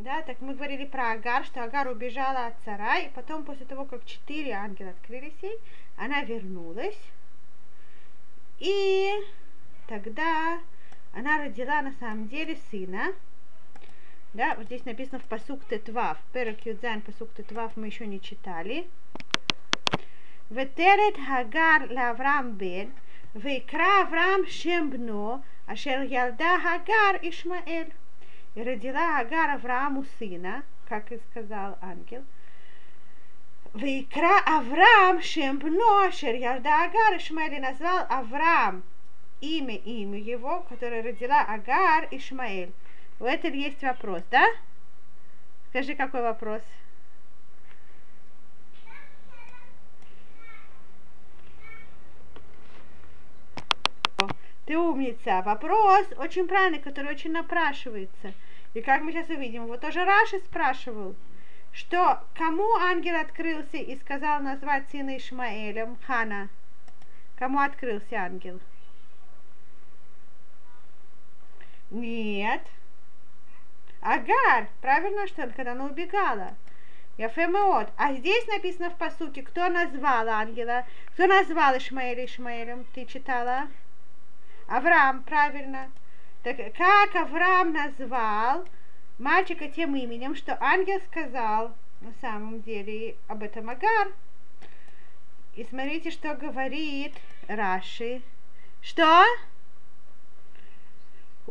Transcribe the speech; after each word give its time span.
Да, 0.00 0.22
так 0.22 0.40
мы 0.40 0.54
говорили 0.54 0.86
про 0.86 1.12
Агар, 1.12 1.44
что 1.44 1.62
Агар 1.62 1.86
убежала 1.86 2.46
от 2.46 2.54
цара, 2.64 2.98
и 2.98 3.08
потом 3.10 3.44
после 3.44 3.64
того, 3.64 3.84
как 3.84 4.04
четыре 4.04 4.52
ангела 4.52 4.90
открылись 4.90 5.40
ей, 5.40 5.56
она 5.96 6.22
вернулась. 6.22 6.98
И 8.58 9.12
тогда 9.86 10.58
она 11.12 11.38
родила 11.38 11.80
на 11.80 11.92
самом 12.00 12.26
деле 12.26 12.58
сына. 12.70 13.12
Да, 14.32 14.56
вот 14.56 14.66
здесь 14.66 14.84
написано 14.84 15.20
в 15.20 15.24
посук 15.24 15.64
Тетвав. 15.68 16.18
Перек 16.32 16.66
Юдзайн, 16.66 17.00
посук 17.00 17.32
Тетвав 17.34 17.76
мы 17.76 17.86
еще 17.86 18.04
не 18.04 18.20
читали. 18.20 18.88
Ветерет 20.50 21.16
Агар 21.30 21.88
Лаврам 21.88 22.50
Бен, 22.50 22.92
Векра 23.32 24.02
Аврам 24.02 24.44
Шембно, 24.48 25.44
Ашер 25.66 26.02
Ялда 26.02 26.56
Агар 26.56 27.20
Ишмаэль. 27.22 27.92
И 28.54 28.62
родила 28.62 29.18
Агар 29.18 29.50
Аврааму 29.50 30.04
сына, 30.18 30.62
как 30.88 31.10
и 31.10 31.18
сказал 31.30 31.76
ангел. 31.80 32.24
Вейкра 33.74 34.38
Авраам 34.46 35.20
Шембно, 35.20 36.06
Ашер 36.06 36.36
Ялда 36.36 36.84
Агар, 36.84 37.16
Ишмаэль 37.16 37.60
назвал 37.60 38.06
Авраам 38.08 38.84
имя 39.40 39.74
имя 39.74 40.18
его, 40.18 40.60
которое 40.68 41.02
родила 41.02 41.40
Агар 41.40 42.06
Ишмаэль. 42.12 42.72
У 43.18 43.24
этого 43.24 43.52
есть 43.52 43.82
вопрос, 43.82 44.22
да? 44.30 44.46
Скажи, 45.70 45.94
какой 45.96 46.22
вопрос? 46.22 46.62
Ты 54.66 54.78
умница. 54.78 55.42
Вопрос 55.42 56.06
очень 56.16 56.48
правильный, 56.48 56.78
который 56.78 57.12
очень 57.12 57.32
напрашивается. 57.32 58.32
И 58.72 58.80
как 58.80 59.02
мы 59.02 59.12
сейчас 59.12 59.28
увидим, 59.28 59.66
вот 59.66 59.80
тоже 59.80 60.04
Раши 60.04 60.38
спрашивал, 60.38 61.14
что 61.72 62.20
кому 62.34 62.74
ангел 62.76 63.16
открылся 63.16 63.76
и 63.76 63.96
сказал 63.96 64.40
назвать 64.40 64.88
сына 64.90 65.16
Ишмаэлем, 65.16 65.98
Хана? 66.06 66.48
Кому 67.36 67.60
открылся 67.60 68.16
ангел? 68.16 68.60
Нет. 71.90 72.62
Агар, 74.00 74.68
правильно, 74.80 75.26
что 75.26 75.46
когда 75.48 75.72
она 75.72 75.86
убегала. 75.86 76.54
Яфемеот. 77.16 77.88
А 77.96 78.12
здесь 78.14 78.46
написано 78.48 78.90
в 78.90 78.96
посуке, 78.96 79.42
кто 79.42 79.68
назвал 79.68 80.28
ангела, 80.28 80.84
кто 81.12 81.26
назвал 81.26 81.76
Ишмаэля 81.76 82.24
Ишмаэлем, 82.24 82.84
ты 82.94 83.04
читала? 83.04 83.68
Авраам, 84.66 85.22
правильно. 85.22 85.90
Так 86.42 86.56
как 86.76 87.14
Авраам 87.14 87.72
назвал 87.72 88.66
мальчика 89.18 89.68
тем 89.68 89.94
именем, 89.96 90.34
что 90.34 90.56
ангел 90.60 91.00
сказал 91.10 91.74
на 92.00 92.12
самом 92.20 92.62
деле 92.62 93.16
об 93.28 93.42
этом 93.42 93.70
Агар. 93.70 94.08
И 95.54 95.64
смотрите, 95.64 96.10
что 96.10 96.34
говорит 96.34 97.14
Раши. 97.46 98.22
Что? 98.82 99.24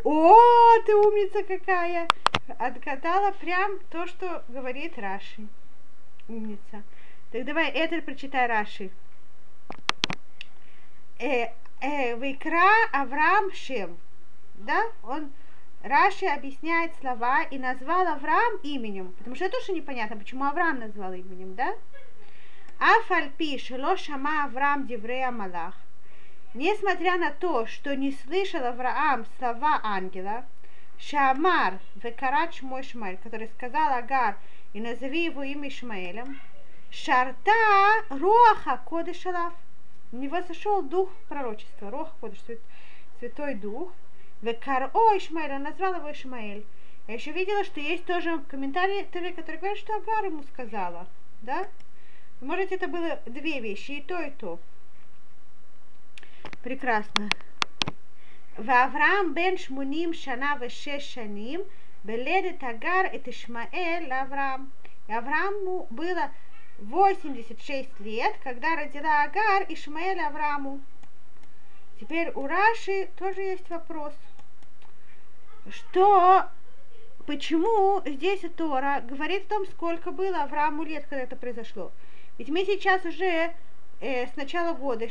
О, 0.03 0.80
ты 0.86 0.95
умница 0.95 1.44
какая! 1.44 2.08
Отгадала 2.59 3.31
прям 3.31 3.80
то, 3.89 4.05
что 4.08 4.44
говорит 4.50 4.98
Раши. 4.98 5.48
Умница. 6.27 6.83
Так 7.31 7.45
давай, 7.45 7.70
это 7.70 8.02
прочитай 8.02 8.48
Раши. 8.48 8.92
Э, 11.20 11.48
э, 11.84 12.16
Вайкра 12.16 12.88
Авраам 12.92 13.52
Шем. 13.52 13.98
Да? 14.56 14.84
Он 15.03 15.31
Раши 15.84 16.26
объясняет 16.26 16.95
слова 17.02 17.44
и 17.44 17.58
назвал 17.58 18.08
Авраам 18.08 18.56
именем, 18.64 19.12
потому 19.17 19.36
что 19.36 19.45
это 19.45 19.58
тоже 19.59 19.73
непонятно, 19.73 20.16
почему 20.16 20.45
Авраам 20.45 20.80
назвал 20.80 21.11
именем, 21.14 21.56
да? 21.56 21.76
Афальпи 22.80 23.58
шело 23.58 23.98
шама 23.98 24.45
Авраам 24.45 24.88
диврея 24.88 25.32
Малах. 25.32 25.76
Несмотря 26.54 27.17
на 27.17 27.32
то, 27.32 27.66
что 27.66 27.95
не 27.95 28.14
слышал 28.14 28.66
Авраам 28.66 29.26
слова 29.38 29.82
ангела, 29.83 30.45
Шамар 30.98 31.80
векарач 31.95 32.61
мой 32.61 32.83
Шмаэль, 32.83 33.17
который 33.17 33.49
сказал 33.49 33.93
Агар, 33.93 34.38
и 34.72 34.80
назови 34.80 35.26
его 35.26 35.43
имя 35.43 35.67
Ишмаэлем, 35.67 36.39
Шарта 36.92 38.05
Роха 38.10 38.82
Кодышалав 38.86 39.54
не 40.13 40.27
восошел 40.27 40.83
дух 40.83 41.09
пророчества, 41.27 41.89
Рох 41.89 42.13
Кодыш, 42.21 42.39
Святой 43.19 43.55
Дух, 43.55 43.91
Векар 44.41 44.91
О 44.93 45.17
Ишмаэль, 45.17 45.53
он 45.53 45.63
назвал 45.63 45.95
его 45.95 46.11
Ишмаэль. 46.11 46.65
Я 47.07 47.15
еще 47.15 47.31
видела, 47.31 47.63
что 47.63 47.79
есть 47.79 48.05
тоже 48.05 48.39
комментарии, 48.47 49.03
которые 49.03 49.57
говорят, 49.57 49.77
что 49.77 49.95
Агар 49.95 50.25
ему 50.25 50.43
сказала, 50.43 51.07
да? 51.41 51.67
Может, 52.39 52.71
это 52.71 52.87
было 52.87 53.19
две 53.25 53.59
вещи, 53.59 53.91
и 53.91 54.01
то, 54.01 54.21
и 54.21 54.29
то. 54.29 54.59
Прекрасно. 56.61 57.30
в 58.57 58.69
Авраам 58.69 59.33
бен 59.33 59.57
шмуним 59.57 60.13
шана 60.13 60.57
вешеш 60.57 61.03
шаним, 61.03 61.63
беледет 62.03 62.63
Агар 62.63 63.07
это 63.07 63.31
Ишмаэль 63.31 64.11
Авраам. 64.11 64.71
И 65.07 65.11
Аврааму 65.11 65.87
было 65.89 66.31
86 66.89 67.99
лет, 67.99 68.36
когда 68.44 68.76
родила 68.76 69.23
Агар 69.23 69.66
Ишмаэль 69.70 70.20
Аврааму. 70.20 70.82
Теперь 71.99 72.32
у 72.32 72.48
Раши 72.48 73.10
тоже 73.17 73.42
есть 73.42 73.70
вопрос– 73.70 74.14
что 75.70 76.49
почему 77.26 78.02
здесь 78.05 78.42
Тора 78.58 79.04
говорит 79.08 79.45
о 79.45 79.55
том, 79.55 79.66
сколько 79.67 80.11
было 80.11 80.43
Аврааму 80.43 80.83
лет, 80.83 81.05
когда 81.05 81.23
это 81.23 81.36
произошло. 81.36 81.92
Ведь 82.38 82.49
мы 82.49 82.66
сейчас 82.66 83.05
уже 83.05 83.54
э, 84.02 84.27
с 84.27 84.36
начала 84.36 84.73
года 84.73 85.08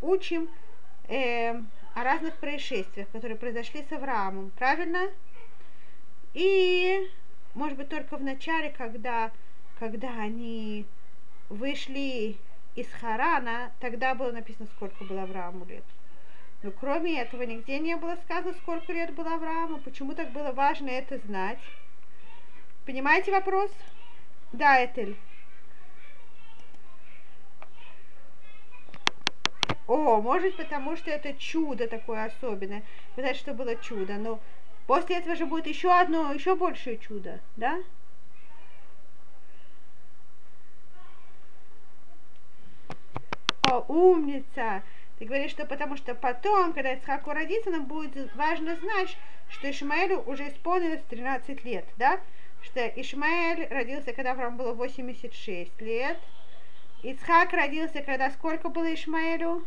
учим 0.00 0.48
э, 1.08 1.54
о 1.94 2.04
разных 2.04 2.36
происшествиях, 2.36 3.08
которые 3.10 3.36
произошли 3.36 3.84
с 3.88 3.92
Авраамом, 3.92 4.50
правильно? 4.50 5.08
И, 6.34 7.10
может 7.54 7.76
быть, 7.76 7.88
только 7.88 8.16
в 8.16 8.22
начале, 8.22 8.70
когда, 8.70 9.32
когда 9.78 10.10
они 10.20 10.86
вышли 11.50 12.38
из 12.76 12.88
Харана, 12.92 13.72
тогда 13.80 14.14
было 14.14 14.32
написано, 14.32 14.66
сколько 14.74 15.04
было 15.04 15.24
Аврааму 15.24 15.66
лет. 15.66 15.84
Но 16.62 16.70
кроме 16.70 17.20
этого 17.20 17.42
нигде 17.42 17.78
не 17.78 17.96
было 17.96 18.16
сказано, 18.24 18.54
сколько 18.54 18.92
лет 18.92 19.12
было 19.14 19.34
Аврааму, 19.34 19.78
почему 19.78 20.14
так 20.14 20.30
было 20.30 20.52
важно 20.52 20.88
это 20.88 21.18
знать. 21.18 21.58
Понимаете 22.86 23.32
вопрос? 23.32 23.70
Да, 24.52 24.82
Этель. 24.82 25.16
О, 29.86 30.20
может 30.20 30.56
потому 30.56 30.96
что 30.96 31.10
это 31.10 31.32
чудо 31.34 31.88
такое 31.88 32.26
особенное. 32.26 32.84
Знаете, 33.16 33.40
что 33.40 33.54
было 33.54 33.74
чудо, 33.74 34.14
но 34.14 34.38
после 34.86 35.16
этого 35.16 35.34
же 35.34 35.46
будет 35.46 35.66
еще 35.66 35.92
одно, 35.92 36.32
еще 36.32 36.54
большее 36.54 36.96
чудо, 36.98 37.40
да? 37.56 37.80
Умница! 43.78 44.82
Ты 45.18 45.26
говоришь, 45.26 45.50
что 45.50 45.66
потому 45.66 45.96
что 45.96 46.14
потом, 46.14 46.72
когда 46.72 46.92
Ицхаку 46.92 47.32
родится, 47.32 47.70
нам 47.70 47.84
будет 47.84 48.34
важно 48.34 48.76
знать, 48.76 49.16
что 49.48 49.70
Ишмаэлю 49.70 50.22
уже 50.22 50.48
исполнилось 50.48 51.02
13 51.10 51.64
лет, 51.64 51.84
да? 51.98 52.20
Что 52.62 52.86
Ишмаэль 52.86 53.68
родился, 53.68 54.12
когда 54.12 54.32
Авраам 54.32 54.56
было 54.56 54.72
86 54.72 55.80
лет. 55.80 56.18
Ицхак 57.02 57.52
родился, 57.52 58.02
когда 58.02 58.30
сколько 58.30 58.68
было 58.68 58.92
Ишмаэлю? 58.94 59.64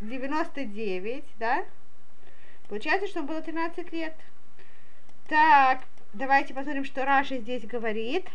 99, 0.00 1.24
да? 1.38 1.64
Получается, 2.68 3.08
что 3.08 3.20
он 3.20 3.26
было 3.26 3.40
13 3.40 3.92
лет. 3.92 4.14
Так, 5.28 5.82
давайте 6.12 6.54
посмотрим, 6.54 6.84
что 6.84 7.04
Раша 7.04 7.38
здесь 7.38 7.64
говорит. 7.64 8.26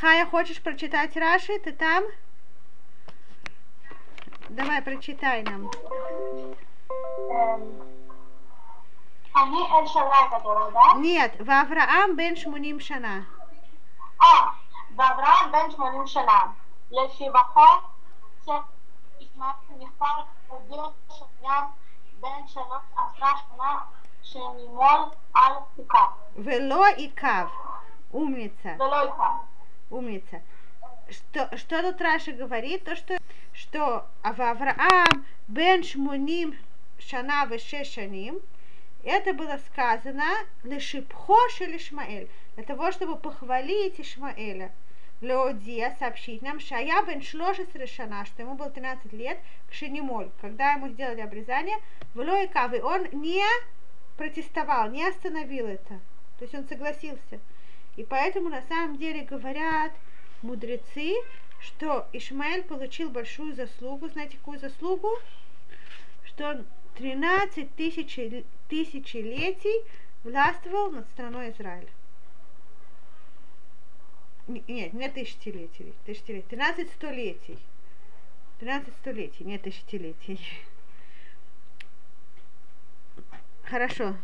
Хая, 0.00 0.26
хочешь 0.26 0.62
прочитать 0.62 1.16
Раши? 1.16 1.58
Ты 1.58 1.72
там? 1.72 2.04
Давай, 4.48 4.82
прочитай 4.82 5.42
нам. 5.42 5.70
אני 9.36 9.62
אל 9.72 9.86
שנה 9.86 10.38
גדול, 10.38 10.72
да? 10.72 10.98
Нет, 11.00 11.36
ואברהם 11.46 12.16
בן 12.16 12.36
80 12.36 12.80
שנה. 12.80 13.20
אה, 14.22 14.46
ואברהם 14.96 15.52
בן 15.52 15.70
80 15.70 16.06
שנה. 16.06 16.42
לשבחו 16.90 17.60
שישמעאל 18.44 19.52
נכתב 19.78 20.04
הודיע 20.48 20.82
שהיה 21.08 21.60
בן 22.20 22.46
שלוש 22.46 22.82
עשרה 22.96 23.32
שנה 23.48 23.78
שנימול 24.22 25.00
על 25.34 25.52
עיקר. 25.76 26.06
ולא 26.36 26.86
עיכב. 26.86 27.46
Умница, 28.14 28.68
ולא 28.78 29.00
עיקר. 29.02 29.51
умница. 29.89 30.41
Что, 31.09 31.55
что 31.57 31.81
тут 31.81 32.01
Раша 32.01 32.31
говорит? 32.31 32.83
То, 32.83 32.95
что, 32.95 33.17
что 33.53 34.07
Авраам 34.21 35.25
бен 35.47 35.83
шмуним 35.83 36.55
шана 36.97 37.45
веше 37.45 37.83
шаним, 37.83 38.39
это 39.03 39.33
было 39.33 39.59
сказано 39.67 40.23
лешипхош 40.63 41.61
или 41.61 41.77
Ишмаэль, 41.77 42.29
для 42.55 42.63
того, 42.63 42.91
чтобы 42.91 43.17
похвалить 43.17 43.99
Ишмаэля. 43.99 44.71
Леодия 45.21 45.95
сообщить 45.99 46.41
нам, 46.41 46.59
Шая 46.59 47.01
бен 47.05 47.21
Шлошес 47.21 47.73
решена, 47.75 48.25
что 48.25 48.41
ему 48.41 48.55
было 48.55 48.69
13 48.69 49.13
лет, 49.13 49.39
к 49.69 49.73
Шинимоль, 49.73 50.29
когда 50.41 50.73
ему 50.73 50.89
сделали 50.89 51.21
обрезание, 51.21 51.77
в 52.13 52.19
Лоикавы 52.19 52.81
он 52.83 53.07
не 53.11 53.43
протестовал, 54.17 54.89
не 54.89 55.07
остановил 55.07 55.67
это. 55.67 55.99
То 56.37 56.45
есть 56.45 56.55
он 56.55 56.67
согласился. 56.67 57.39
И 57.95 58.03
поэтому 58.03 58.49
на 58.49 58.61
самом 58.63 58.97
деле 58.97 59.23
говорят 59.23 59.91
мудрецы, 60.41 61.15
что 61.59 62.07
Ишмаэль 62.11 62.63
получил 62.63 63.09
большую 63.09 63.55
заслугу. 63.55 64.09
Знаете, 64.09 64.37
какую 64.37 64.59
заслугу? 64.59 65.09
Что 66.25 66.51
он 66.51 66.65
13 66.95 67.75
тысяч, 67.75 68.19
тысячелетий 68.67 69.83
властвовал 70.23 70.91
над 70.91 71.07
страной 71.09 71.51
Израиля. 71.51 71.89
Нет, 74.47 74.93
не 74.93 75.09
тысячелетий, 75.09 75.93
тысячелетий, 76.05 76.47
13 76.49 76.91
столетий. 76.91 77.57
13 78.59 78.93
столетий, 78.95 79.43
не 79.45 79.57
тысячелетий. 79.57 80.39
Хорошо. 83.63 84.15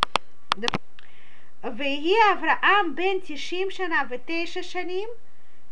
ויהי 1.77 2.15
אברהם 2.33 2.95
בן 2.95 3.17
תשעים 3.23 3.71
שנה 3.71 4.03
ותשע 4.09 4.63
שנים, 4.63 5.09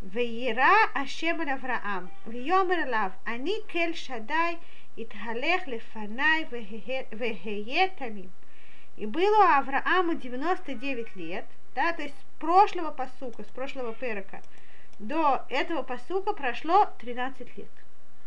וירא 0.02 0.72
השם 0.94 1.40
אל 1.40 1.49
אברהם, 1.49 2.06
ויאמר 2.26 2.75
אליו, 2.75 3.10
אני 3.26 3.54
כל 3.70 3.93
שדי 3.93 4.56
התהלך 4.99 5.62
לפניי 5.66 6.44
והיה 7.12 7.88
תמים. 7.88 8.28
И 8.96 9.06
было 9.06 9.38
у 9.38 9.58
Авраама 9.58 10.14
99 10.14 11.16
лет, 11.16 11.46
да, 11.75 11.94
то 11.94 12.02
есть 12.02 12.14
с 12.14 12.40
прошлого 12.40 12.90
посука, 12.90 13.43
с 13.43 13.46
прошлого 13.46 13.94
перека, 13.94 14.43
до 14.99 15.46
этого 15.49 15.82
посука 15.82 16.34
прошло 16.34 16.87
13 16.99 17.56
лет, 17.56 17.70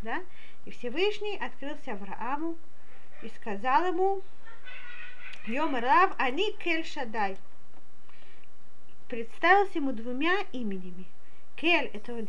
да, 0.02 0.24
и 0.66 0.72
Всевышний 0.72 1.38
открылся 1.38 1.92
Аврааму 1.92 2.58
и 3.22 3.30
сказал 3.30 3.86
ему, 3.86 4.22
Йомер 5.46 5.84
Рав, 5.84 6.16
они 6.18 6.54
Кель 6.54 6.84
Шадай. 6.84 7.38
Представился 9.11 9.79
ему 9.79 9.91
двумя 9.91 10.45
именами. 10.53 11.05
Кель 11.57 11.91
это 11.93 12.15
он. 12.15 12.29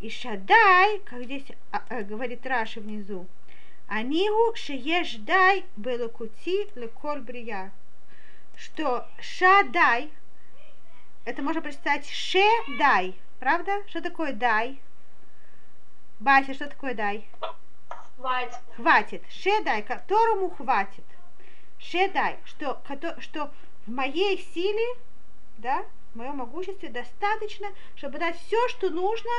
И 0.00 0.08
Шадай, 0.08 0.98
как 1.00 1.24
здесь 1.24 1.44
а, 1.70 1.82
а, 1.90 2.02
говорит 2.02 2.46
Раши 2.46 2.80
внизу, 2.80 3.26
Анигу 3.86 4.56
шеешдай 4.56 5.66
белокути 5.76 6.70
леколь 6.74 7.20
брия. 7.20 7.70
Что 8.56 9.06
Шадай, 9.20 10.10
это 11.26 11.42
можно 11.42 11.60
прочитать 11.60 12.08
Шедай, 12.08 13.14
правда? 13.38 13.82
Что 13.88 14.00
такое 14.00 14.32
дай? 14.32 14.80
Бася, 16.18 16.54
что 16.54 16.66
такое 16.66 16.94
дай? 16.94 17.28
Хватит. 18.16 18.58
Хватит. 18.76 19.22
Шедай, 19.28 19.82
которому 19.82 20.48
хватит. 20.48 21.04
Шедай, 21.78 22.38
что, 22.46 22.80
что 23.18 23.52
в 23.86 23.90
моей 23.90 24.38
силе, 24.54 24.96
да, 25.58 25.84
в 26.12 26.16
моем 26.16 26.36
могуществе 26.36 26.88
достаточно, 26.88 27.68
чтобы 27.96 28.18
дать 28.18 28.38
все, 28.38 28.68
что 28.68 28.90
нужно 28.90 29.30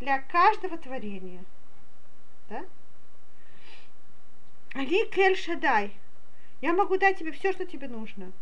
для 0.00 0.20
каждого 0.20 0.78
творения. 0.78 1.44
Да? 2.48 2.64
Али 4.74 5.06
Кель 5.10 5.36
Шадай. 5.36 5.92
Я 6.60 6.72
могу 6.72 6.96
дать 6.96 7.18
тебе 7.18 7.32
все, 7.32 7.52
что 7.52 7.64
тебе 7.64 7.88
нужно. 7.88 8.32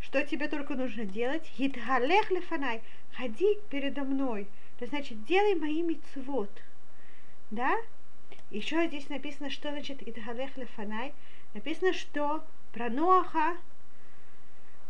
Что 0.00 0.24
тебе 0.24 0.48
только 0.48 0.74
нужно 0.74 1.04
делать? 1.04 1.44
Хитгалех 1.56 2.30
лефанай. 2.30 2.82
Ходи 3.12 3.58
передо 3.70 4.02
мной. 4.02 4.46
Это 4.76 4.90
значит, 4.90 5.24
делай 5.24 5.54
мои 5.54 5.82
мицвод. 5.82 6.50
Да? 7.50 7.76
Еще 8.50 8.86
здесь 8.88 9.08
написано, 9.08 9.50
что 9.50 9.70
значит 9.70 10.06
Идгалех 10.06 10.56
лефанай. 10.56 11.14
Написано, 11.54 11.92
что 11.92 12.44
про 12.72 12.88
Ноаха, 12.88 13.56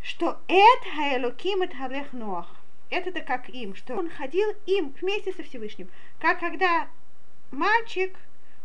что 0.02 0.40
это 0.48 0.90
Хаэлоким 0.96 1.62
это 1.62 1.76
Халех 1.76 2.12
Ноах. 2.12 2.54
Это-то 2.90 3.20
как 3.20 3.48
им, 3.48 3.74
что 3.74 3.96
он 3.96 4.10
ходил 4.10 4.50
им 4.66 4.92
вместе 5.00 5.32
со 5.32 5.42
Всевышним. 5.42 5.88
Как 6.18 6.40
когда 6.40 6.88
мальчик, 7.50 8.14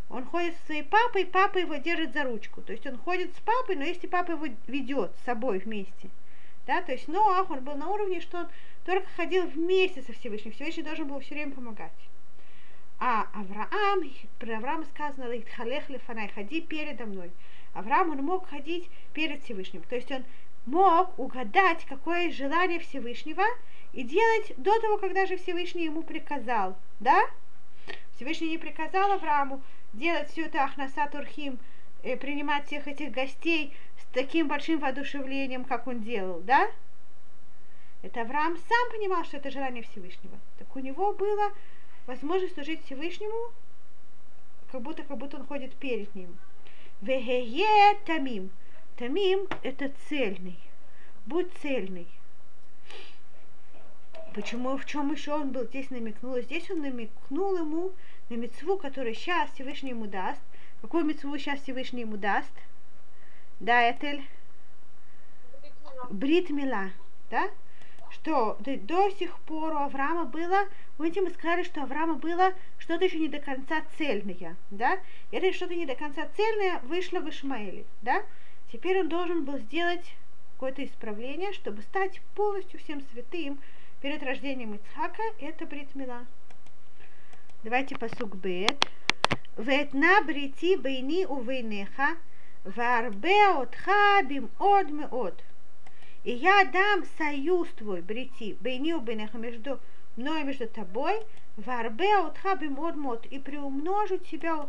он 0.09 0.25
ходит 0.25 0.55
со 0.57 0.65
своей 0.65 0.83
папой, 0.83 1.25
папа 1.25 1.59
его 1.59 1.75
держит 1.75 2.13
за 2.13 2.23
ручку. 2.23 2.61
То 2.61 2.73
есть 2.73 2.85
он 2.85 2.97
ходит 2.97 3.33
с 3.35 3.39
папой, 3.39 3.75
но 3.75 3.83
если 3.85 4.07
папа 4.07 4.31
его 4.31 4.47
ведет 4.67 5.11
с 5.15 5.25
собой 5.25 5.59
вместе. 5.59 6.09
Да, 6.65 6.81
то 6.81 6.91
есть 6.91 7.07
Ноах, 7.07 7.49
он 7.49 7.63
был 7.63 7.75
на 7.75 7.87
уровне, 7.87 8.19
что 8.19 8.39
он 8.39 8.47
только 8.85 9.07
ходил 9.15 9.45
вместе 9.45 10.01
со 10.01 10.11
Всевышним. 10.13 10.51
Всевышний 10.51 10.83
должен 10.83 11.07
был 11.07 11.19
все 11.19 11.35
время 11.35 11.53
помогать. 11.53 11.91
А 12.99 13.27
Авраам, 13.33 14.01
про 14.39 14.57
Авраама 14.57 14.85
сказано, 14.85 15.33
халех 15.55 15.89
лефанай, 15.89 16.29
ходи 16.33 16.61
передо 16.61 17.05
мной. 17.05 17.31
Авраам, 17.73 18.09
он 18.09 18.17
мог 18.23 18.49
ходить 18.49 18.89
перед 19.13 19.43
Всевышним. 19.43 19.83
То 19.83 19.95
есть 19.95 20.11
он 20.11 20.25
мог 20.67 21.17
угадать, 21.17 21.85
какое 21.85 22.31
желание 22.31 22.79
Всевышнего 22.79 23.43
и 23.93 24.03
делать 24.03 24.53
до 24.57 24.79
того, 24.79 24.97
когда 24.97 25.25
же 25.25 25.37
Всевышний 25.37 25.85
ему 25.85 26.03
приказал. 26.03 26.77
Да? 26.99 27.25
Всевышний 28.15 28.49
не 28.49 28.57
приказал 28.57 29.11
Аврааму 29.13 29.61
делать 29.93 30.29
все 30.29 30.43
это 30.43 30.63
Ахнаса 30.63 31.07
Турхим, 31.11 31.57
э, 32.03 32.17
принимать 32.17 32.67
всех 32.67 32.87
этих 32.87 33.11
гостей 33.11 33.73
с 33.97 34.13
таким 34.13 34.47
большим 34.47 34.79
воодушевлением, 34.79 35.63
как 35.63 35.87
он 35.87 36.01
делал, 36.01 36.41
да? 36.41 36.69
Это 38.03 38.21
Авраам 38.21 38.57
сам 38.57 38.91
понимал, 38.91 39.23
что 39.23 39.37
это 39.37 39.49
желание 39.49 39.83
Всевышнего. 39.83 40.37
Так 40.59 40.75
у 40.75 40.79
него 40.79 41.13
было 41.13 41.51
возможность 42.05 42.53
служить 42.53 42.83
Всевышнему, 42.85 43.51
как 44.71 44.81
будто, 44.81 45.03
как 45.03 45.17
будто 45.17 45.37
он 45.37 45.47
ходит 45.47 45.73
перед 45.75 46.13
ним. 46.13 46.37
Вегее 47.01 47.97
тамим. 48.05 48.51
Тамим– 48.97 49.47
это 49.63 49.91
цельный. 50.09 50.57
Будь 51.27 51.53
цельный. 51.61 52.07
Почему, 54.33 54.75
в 54.75 54.85
чем 54.85 55.11
еще 55.11 55.33
он 55.33 55.51
был 55.51 55.65
здесь 55.65 55.91
намекнул? 55.91 56.39
Здесь 56.39 56.69
он 56.71 56.81
намекнул 56.81 57.57
ему 57.57 57.91
на 58.29 58.35
мецву, 58.35 58.77
которую 58.77 59.13
сейчас 59.13 59.51
Всевышний 59.51 59.91
ему 59.91 60.07
даст. 60.07 60.41
Какую 60.81 61.05
мецву 61.05 61.37
сейчас 61.37 61.61
Всевышний 61.61 62.01
ему 62.01 62.17
даст? 62.17 62.51
Да, 63.59 63.89
Этель? 63.89 64.23
Брит. 66.09 66.49
Да? 67.29 67.49
Что 68.09 68.57
до, 68.61 69.11
сих 69.11 69.37
пор 69.41 69.73
у 69.73 69.77
Авраама 69.77 70.25
было 70.25 70.67
Помните, 70.97 71.21
мы 71.21 71.29
сказали, 71.29 71.61
что 71.61 71.83
Авраама 71.83 72.15
было 72.15 72.53
что-то 72.79 73.05
еще 73.05 73.19
не 73.19 73.27
до 73.27 73.37
конца 73.37 73.83
цельное, 73.97 74.55
да? 74.71 74.97
Это 75.31 75.53
что-то 75.53 75.75
не 75.75 75.85
до 75.85 75.93
конца 75.93 76.27
цельное 76.35 76.79
вышло 76.79 77.19
в 77.19 77.29
Ишмаэле, 77.29 77.85
да? 78.01 78.23
Теперь 78.71 78.99
он 78.99 79.09
должен 79.09 79.45
был 79.45 79.57
сделать 79.59 80.13
какое-то 80.53 80.83
исправление, 80.83 81.53
чтобы 81.53 81.81
стать 81.81 82.21
полностью 82.35 82.79
всем 82.79 83.01
святым 83.11 83.59
перед 84.01 84.21
рождением 84.23 84.75
Ицхака. 84.75 85.23
Это 85.39 85.65
Бритмила. 85.65 86.25
Давайте 87.63 87.97
посук 87.97 88.35
Бет. 88.35 88.77
Ветна 89.57 90.21
брити 90.21 90.75
бейни 90.75 91.25
увейнеха, 91.25 92.09
варбе 92.63 93.47
отха 93.47 94.21
бим 94.23 94.51
од 94.59 94.91
меод. 94.91 95.41
И 96.23 96.31
я 96.31 96.63
дам 96.65 97.03
союз 97.17 97.67
твой, 97.69 98.01
брити, 98.01 98.55
бейни 98.61 98.93
увейнеха, 98.93 99.39
между 99.39 99.79
мною 100.15 100.45
между 100.45 100.67
тобой, 100.67 101.25
варбе 101.55 102.17
утха 102.17 102.55
бимод 102.55 102.95
мод, 102.95 103.25
и 103.25 103.39
приумножу 103.39 104.17
тебя 104.17 104.67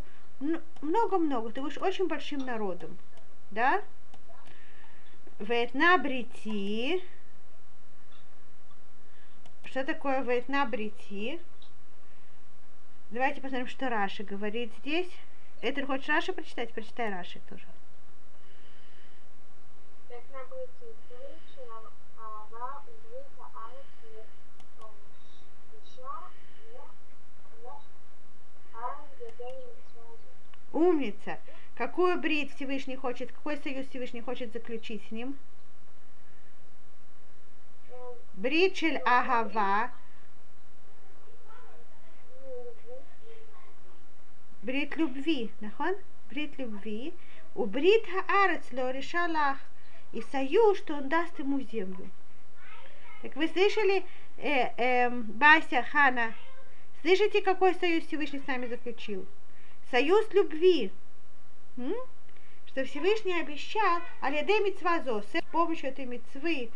много-много, 0.81 1.51
ты 1.51 1.61
будешь 1.61 1.77
очень 1.77 2.09
большим 2.09 2.47
народом, 2.47 2.97
да? 3.51 3.83
Ветна 5.39 5.99
брити. 5.99 7.03
Что 9.65 9.85
такое 9.85 10.23
ветна 10.23 10.65
брити? 10.67 11.41
Давайте 13.11 13.41
посмотрим, 13.41 13.69
что 13.69 13.89
Раши 13.89 14.23
говорит 14.23 14.73
здесь. 14.81 15.11
Это 15.61 15.87
хочешь 15.87 16.09
Раши 16.09 16.33
прочитать? 16.33 16.73
Прочитай 16.73 17.11
Раши 17.11 17.41
тоже. 17.49 17.67
Умница. 30.73 31.39
Какую 31.79 32.19
брит 32.19 32.53
Всевышний 32.57 32.97
хочет, 32.97 33.31
какой 33.31 33.57
союз 33.57 33.87
Всевышний 33.87 34.21
хочет 34.21 34.53
заключить 34.53 35.01
с 35.07 35.13
ним? 35.13 35.39
Бричель 38.35 38.97
Агава. 39.07 39.93
Брит 44.63 44.97
любви, 44.97 45.53
нахон? 45.61 45.95
Брит 46.29 46.59
любви. 46.59 47.15
У 47.55 47.65
брит 47.65 48.05
хаарец 48.07 48.65
ло 48.73 48.91
решалах. 48.91 49.59
и 50.13 50.21
союз, 50.33 50.79
что 50.79 50.95
он 50.95 51.09
даст 51.09 51.39
ему 51.39 51.61
землю. 51.61 52.11
Так 53.23 53.37
вы 53.37 53.47
слышали, 53.47 54.05
э, 54.39 54.73
э, 54.77 55.11
Бася, 55.11 55.85
Хана, 55.85 56.35
слышите, 57.03 57.41
какой 57.41 57.73
союз 57.77 58.05
Всевышний 58.05 58.41
с 58.41 58.47
нами 58.49 58.67
заключил? 58.67 59.27
Союз 59.93 60.29
любви. 60.33 60.91
Что 62.67 62.85
Всевышний 62.85 63.41
обещал, 63.41 64.01
алиде 64.21 64.59
митцва 64.61 65.01
с 65.01 65.45
помощью 65.53 65.91
этой 65.91 66.07
митцвы, 66.07 66.71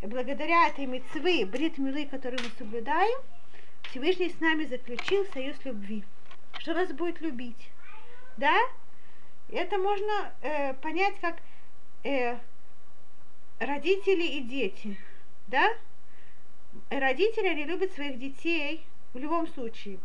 благодаря 0.00 0.68
этой 0.68 0.86
митцвы, 0.86 1.44
брит 1.44 1.76
милы, 1.76 2.06
которую 2.06 2.40
мы 2.40 2.50
соблюдаем, 2.56 3.20
Всевышний 3.90 4.30
с 4.30 4.38
нами 4.38 4.64
заключил 4.64 5.26
союз 5.32 5.56
любви. 5.64 6.04
Что 6.58 6.72
нас 6.74 6.92
будет 6.92 7.20
любить. 7.20 7.68
Да? 8.36 8.56
Это 9.48 9.76
можно 9.76 10.32
э, 10.40 10.74
понять 10.74 11.14
как 11.20 11.38
э, 12.04 12.38
родители 13.58 14.22
и 14.24 14.40
дети. 14.40 14.96
Да? 15.48 15.68
Родители, 16.90 17.48
они 17.48 17.64
любят 17.64 17.92
своих 17.92 18.20
детей 18.20 18.86
в 19.14 19.18
любом 19.18 19.48
случае. 19.48 19.98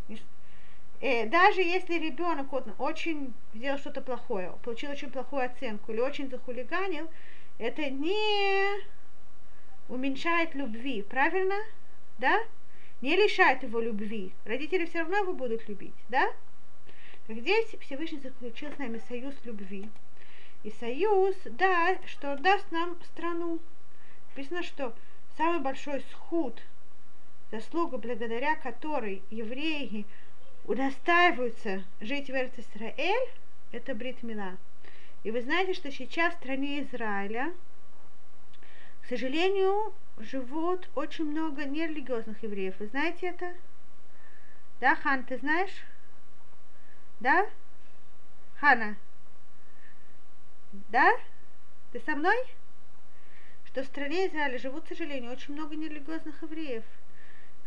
Э, 1.01 1.25
даже 1.27 1.61
если 1.61 1.93
ребенок 1.93 2.51
вот, 2.51 2.67
очень 2.77 3.33
сделал 3.53 3.77
что-то 3.77 4.01
плохое, 4.01 4.53
получил 4.63 4.91
очень 4.91 5.09
плохую 5.09 5.45
оценку 5.45 5.91
или 5.91 6.01
очень 6.01 6.29
захулиганил, 6.29 7.09
это 7.57 7.89
не 7.89 8.83
уменьшает 9.87 10.55
любви, 10.55 11.01
правильно? 11.01 11.55
Да? 12.17 12.41
Не 13.01 13.15
лишает 13.15 13.63
его 13.63 13.79
любви. 13.79 14.33
Родители 14.43 14.85
все 14.85 14.99
равно 14.99 15.17
его 15.17 15.33
будут 15.33 15.67
любить, 15.69 15.95
да? 16.09 16.33
Так 17.27 17.37
здесь 17.37 17.67
Всевышний 17.79 18.19
заключил 18.19 18.71
с 18.73 18.77
нами 18.77 19.01
союз 19.07 19.33
любви. 19.45 19.89
И 20.63 20.71
союз, 20.71 21.35
да, 21.45 21.97
что 22.07 22.35
даст 22.35 22.69
нам 22.71 22.97
страну. 23.03 23.59
Написано, 24.29 24.63
что 24.63 24.93
самый 25.37 25.61
большой 25.61 26.01
сход, 26.11 26.61
заслуга, 27.51 27.97
благодаря 27.97 28.57
которой 28.57 29.21
евреи 29.29 30.05
удостаиваются 30.65 31.83
жить 32.01 32.27
в 32.27 32.33
Израиль, 32.33 33.29
это 33.71 33.95
Брит 33.95 34.23
Мила. 34.23 34.57
И 35.23 35.31
вы 35.31 35.41
знаете, 35.41 35.73
что 35.73 35.91
сейчас 35.91 36.33
в 36.33 36.37
стране 36.37 36.81
Израиля, 36.83 37.53
к 39.01 39.07
сожалению, 39.07 39.93
живут 40.17 40.89
очень 40.95 41.25
много 41.25 41.65
нерелигиозных 41.65 42.41
евреев. 42.43 42.75
Вы 42.79 42.87
знаете 42.87 43.27
это? 43.27 43.53
Да, 44.79 44.95
Хан, 44.95 45.23
ты 45.23 45.37
знаешь? 45.37 45.83
Да? 47.19 47.49
Хана? 48.59 48.95
Да? 50.71 51.11
Ты 51.91 51.99
со 52.01 52.15
мной? 52.15 52.37
Что 53.65 53.83
в 53.83 53.87
стране 53.87 54.27
Израиля 54.27 54.57
живут, 54.57 54.85
к 54.85 54.89
сожалению, 54.89 55.31
очень 55.31 55.53
много 55.53 55.75
нерелигиозных 55.75 56.41
евреев, 56.41 56.83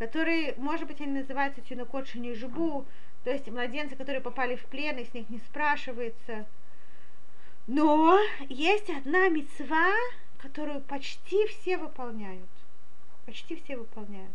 которые, 0.03 0.55
может 0.57 0.89
быть, 0.89 1.01
они 1.01 1.21
называются 1.21 1.61
тюнокот 1.61 2.09
жибу, 2.09 2.85
то 3.23 3.31
есть 3.31 3.47
младенцы, 3.47 3.95
которые 3.95 4.21
попали 4.21 4.57
в 4.57 4.65
плен, 4.65 4.99
и 4.99 5.05
с 5.05 5.15
них 5.15 5.31
не 5.31 5.39
спрашивается. 5.39 6.45
Но 7.69 8.19
есть 8.49 8.91
одна 8.91 9.29
мецва, 9.29 9.93
которую 10.39 10.81
почти 10.81 11.47
все 11.47 11.77
выполняют. 11.77 12.51
Почти 13.27 13.55
все 13.55 13.77
выполняют. 13.77 14.35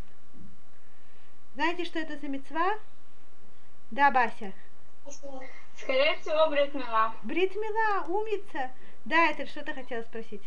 Знаете, 1.56 1.84
что 1.84 2.00
это 2.00 2.18
за 2.18 2.30
мецва? 2.30 2.80
Да, 3.92 4.10
Бася. 4.10 4.54
Скорее 5.76 6.16
всего, 6.22 6.50
Бритмила. 6.50 7.14
Бритмила, 7.24 8.06
умница. 8.08 8.72
Да, 9.04 9.32
это 9.32 9.46
что 9.46 9.66
ты 9.66 9.74
хотела 9.74 10.04
спросить? 10.04 10.44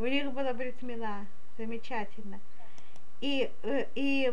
У 0.00 0.06
них 0.06 0.32
была 0.32 0.54
бритмила. 0.54 1.26
Замечательно. 1.58 2.40
И, 3.20 3.50
э, 3.62 3.84
и 3.94 4.32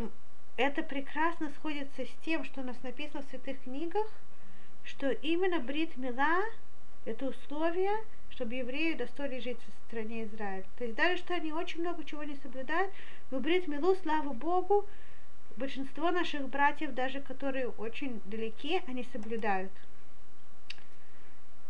это 0.56 0.82
прекрасно 0.82 1.52
сходится 1.58 2.06
с 2.06 2.24
тем, 2.24 2.46
что 2.46 2.62
у 2.62 2.64
нас 2.64 2.82
написано 2.84 3.22
в 3.22 3.30
святых 3.30 3.62
книгах, 3.64 4.08
что 4.86 5.12
именно 5.12 5.60
брит 5.60 5.98
мила 5.98 6.42
это 7.04 7.26
условие, 7.28 7.92
чтобы 8.30 8.56
евреи 8.56 8.94
достойно 8.94 9.42
жить 9.42 9.58
в 9.60 9.88
стране 9.88 10.24
Израиль. 10.24 10.64
То 10.78 10.86
есть 10.86 10.96
даже 10.96 11.18
что 11.18 11.34
они 11.34 11.52
очень 11.52 11.82
много 11.82 12.06
чего 12.06 12.24
не 12.24 12.38
соблюдают, 12.38 12.94
но 13.30 13.42
брит 13.42 13.68
милу, 13.68 13.94
слава 14.04 14.32
Богу, 14.32 14.86
большинство 15.58 16.12
наших 16.12 16.48
братьев, 16.48 16.94
даже 16.94 17.20
которые 17.20 17.68
очень 17.68 18.22
далеки, 18.24 18.82
они 18.88 19.06
соблюдают. 19.12 19.74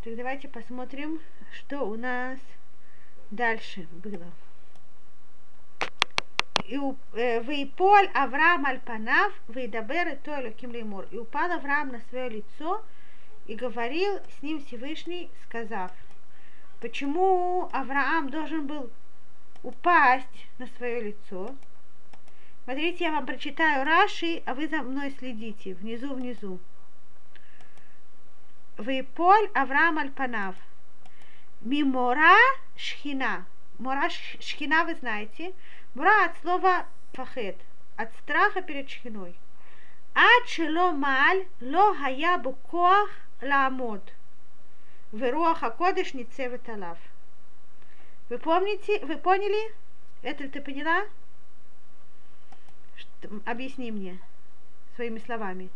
Так 0.04 0.16
давайте 0.16 0.48
посмотрим, 0.48 1.20
что 1.52 1.82
у 1.82 1.96
нас 1.96 2.38
дальше 3.32 3.88
было. 3.92 4.32
Вейполь 6.68 8.10
Авраам 8.14 8.66
Альпанав, 8.66 9.32
Вейдабер 9.48 10.18
то 10.18 10.42
Элоким 10.42 10.72
Леймур. 10.72 11.06
И 11.12 11.18
упал 11.18 11.52
Авраам 11.52 11.90
на 11.90 12.02
свое 12.10 12.30
лицо 12.30 12.84
и 13.46 13.56
говорил 13.56 14.20
с 14.38 14.42
ним 14.42 14.64
Всевышний, 14.66 15.30
сказав, 15.46 15.92
почему 16.82 17.70
Авраам 17.72 18.30
должен 18.30 18.68
был 18.68 18.92
упасть 19.64 20.48
на 20.58 20.68
свое 20.78 21.02
лицо. 21.02 21.56
Смотрите, 22.66 23.06
я 23.06 23.12
вам 23.12 23.26
прочитаю 23.26 23.86
Раши, 23.86 24.44
а 24.46 24.54
вы 24.54 24.68
за 24.68 24.82
мной 24.82 25.16
следите, 25.18 25.74
внизу-внизу. 25.74 26.60
Вейполь 28.78 29.50
Авраам 29.54 30.00
Альпанав. 30.00 30.56
Мимора 31.67 32.37
Шхина. 32.77 33.47
Мора 33.79 34.09
Шхина, 34.11 34.85
вы 34.85 34.95
знаете, 34.97 35.53
Мура 35.95 36.27
от 36.27 36.37
слова 36.41 36.87
фахет, 37.13 37.57
от 37.97 38.11
страха 38.23 38.63
перед 38.63 38.89
шхиной. 38.89 39.35
עד 40.15 40.47
שלא 40.47 40.93
מעל 40.93 41.37
לא 41.61 41.93
היה 42.05 42.39
בו 42.39 42.55
כוח 42.63 43.09
לעמוד, 43.43 44.01
ורוח 45.13 45.63
הקודש 45.63 46.15
ניצבת 46.15 46.69
עליו. 46.69 46.97
Вы 48.29 48.39
помните, 48.39 49.05
вы 49.05 49.19
поняли? 49.19 49.75
Это 50.23 50.49
ты 50.49 50.63
поняла? 50.63 51.05
Что, 52.97 53.29
объясни 53.45 53.91
мне 53.91 54.19
своими 54.97 55.19
словами. 55.19 55.69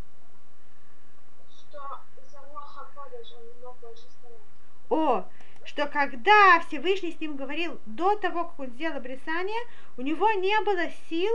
Что 1.50 2.00
из-за 2.22 2.38
Руаха 2.50 2.86
Кодыш 2.94 3.32
он 3.32 3.44
не 3.46 3.64
мог 3.64 3.76
больше 3.80 4.04
стоять. 4.04 4.40
О, 4.88 5.28
что 5.65 5.85
когда 5.87 6.59
Всевышний 6.67 7.11
с 7.11 7.19
ним 7.19 7.35
говорил 7.35 7.79
до 7.85 8.15
того, 8.15 8.45
как 8.45 8.59
он 8.59 8.67
сделал 8.71 8.97
обрезание, 8.97 9.61
у 9.97 10.01
него 10.01 10.31
не 10.31 10.59
было 10.61 10.89
сил 11.09 11.31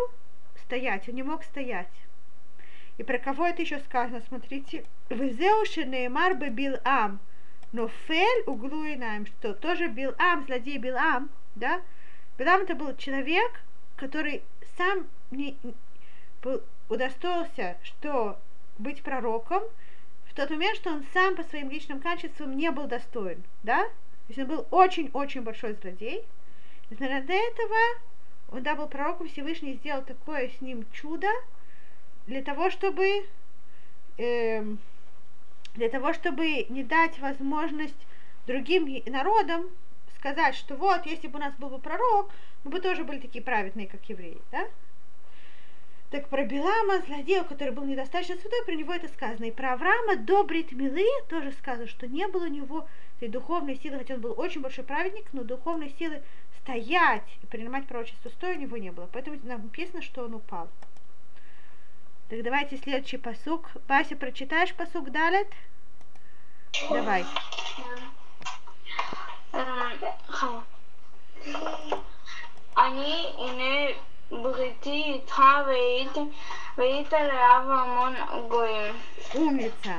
стоять, 0.63 1.09
он 1.09 1.15
не 1.15 1.23
мог 1.23 1.45
стоять. 1.45 1.93
И 2.99 3.03
про 3.03 3.19
кого 3.19 3.47
это 3.47 3.63
еще 3.63 3.79
сказано? 3.81 4.23
Смотрите, 4.27 4.85
Везеуши 5.11 5.85
Неймар 5.85 6.35
бы 6.35 6.49
бил 6.49 6.77
ам, 6.85 7.21
но 7.73 7.89
фель 8.07 8.43
углу 8.47 8.85
и 8.85 8.97
нам, 8.97 9.27
что 9.27 9.55
тоже 9.55 9.89
бил 9.89 10.15
ам, 10.19 10.45
злодей 10.47 10.79
бил 10.79 10.97
ам, 10.97 11.31
да? 11.55 11.83
Билам 12.39 12.63
это 12.63 12.75
был 12.75 12.95
человек, 12.97 13.61
который 13.97 14.43
сам 14.77 15.07
не, 15.31 15.57
был, 16.43 16.63
удостоился, 16.89 17.77
что 17.83 18.39
быть 18.79 19.03
пророком, 19.03 19.63
в 20.27 20.35
тот 20.35 20.51
момент, 20.51 20.77
что 20.77 20.91
он 20.91 21.05
сам 21.15 21.35
по 21.35 21.43
своим 21.45 21.71
личным 21.71 22.01
качествам 22.01 22.57
не 22.57 22.71
был 22.71 22.87
достоин, 22.87 23.43
да? 23.63 23.87
То 24.27 24.33
есть 24.33 24.39
он 24.39 24.47
был 24.47 24.67
очень-очень 24.71 25.43
большой 25.43 25.75
злодей. 25.75 26.25
Несмотря 26.91 27.23
на 27.23 27.33
этого, 27.33 27.77
он 28.51 28.63
да, 28.63 28.75
был 28.75 28.89
пророком 28.89 29.29
Всевышний 29.29 29.75
сделал 29.75 30.03
такое 30.03 30.49
с 30.49 30.61
ним 30.61 30.85
чудо 30.93 31.29
для 32.27 32.43
того, 32.43 32.71
чтобы 32.71 33.27
э, 34.19 34.65
для 35.75 35.89
того, 35.89 36.13
чтобы 36.13 36.65
не 36.69 36.83
дать 36.83 37.19
возможность 37.19 38.07
другим 38.47 38.89
народам 39.07 39.67
сказать, 40.19 40.55
что 40.55 40.77
вот, 40.77 41.07
если 41.07 41.29
бы 41.29 41.39
у 41.39 41.41
нас 41.41 41.55
был 41.55 41.69
бы 41.69 41.79
пророк, 41.79 42.31
мы 42.65 42.71
бы 42.71 42.81
тоже 42.81 43.05
были 43.05 43.21
такие 43.21 43.45
праведные, 43.45 43.87
как 43.87 44.03
евреи, 44.09 44.41
да? 44.51 44.67
Так 46.17 46.31
про 46.31 46.45
Белама, 46.47 47.03
злодея, 47.03 47.45
который 47.45 47.75
был 47.75 47.85
недостаточно 47.85 48.37
святой, 48.37 48.65
про 48.65 48.73
него 48.73 48.95
это 48.95 49.07
сказано. 49.07 49.45
И 49.45 49.51
про 49.51 49.75
Авраама, 49.75 50.17
добрый 50.17 50.63
Тмилы, 50.63 51.05
тоже 51.29 51.53
сказано, 51.53 51.87
что 51.87 52.07
не 52.07 52.27
было 52.27 52.45
у 52.45 52.49
него 52.49 52.89
этой 53.19 53.29
духовной 53.29 53.77
силы, 53.77 53.99
хотя 53.99 54.15
он 54.15 54.23
был 54.23 54.33
очень 54.35 54.63
большой 54.63 54.85
праведник, 54.85 55.27
но 55.35 55.45
духовной 55.45 55.95
силы 55.99 56.23
стоять 56.63 57.23
и 57.43 57.47
принимать 57.47 57.87
пророчество 57.87 58.31
стоя 58.31 58.57
у 58.57 58.59
него 58.59 58.79
не 58.79 58.93
было. 58.93 59.11
Поэтому 59.13 59.39
написано, 59.43 60.01
что 60.01 60.25
он 60.25 60.33
упал. 60.37 60.71
Так 62.31 62.43
давайте 62.43 62.79
следующий 62.79 63.19
посук. 63.19 63.69
Вася 63.87 64.17
прочитаешь 64.17 64.75
посук 64.75 65.11
Далет? 65.11 65.49
Давай. 66.89 67.27
Эм, 69.53 70.65
Они 72.75 73.33
не 73.55 74.16
брити, 74.31 75.23
тха, 75.27 75.65
вейт 75.65 76.17
вейтер, 76.77 77.31
авамон, 77.35 78.15
гоим. 78.49 78.97
Умница. 79.35 79.95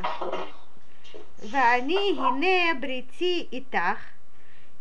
Вани, 1.52 2.14
гине, 2.14 2.74
брити 2.74 3.42
и 3.42 3.62
тах. 3.62 3.98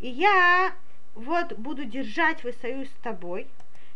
И 0.00 0.08
я 0.08 0.72
вот 1.14 1.54
буду 1.54 1.84
держать 1.84 2.44
в 2.44 2.52
союз 2.60 2.88
с 2.88 3.02
тобой. 3.02 3.46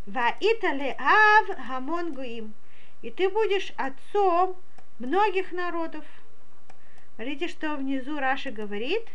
Ваитале 0.07 0.97
ав 0.99 1.47
гамон 1.69 2.15
гуим. 2.15 2.55
И 3.03 3.11
ты 3.11 3.29
будешь 3.29 3.73
отцом 3.77 4.57
многих 4.99 5.53
народов. 5.53 6.05
Смотрите, 7.15 7.49
что 7.49 7.77
внизу 7.77 8.19
Раши 8.19 8.51
говорит. 8.51 9.07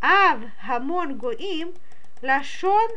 אב 0.00 0.40
המון 0.66 1.16
גוים 1.16 1.72
לשון 2.20 2.90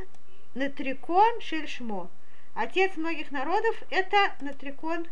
נוטריקון 0.54 1.40
של 1.40 1.66
שמו. 1.66 2.10
Отец 2.56 2.96
многих 2.96 3.32
народов 3.32 3.76
это 3.90 4.32
נוטריקון. 4.40 5.06